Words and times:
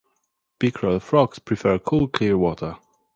Pickerel 0.57 0.99
frogs 0.99 1.37
prefer 1.37 1.77
cool 1.77 2.07
clear 2.07 2.35
water. 2.35 2.75